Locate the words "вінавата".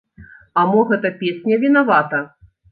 1.67-2.27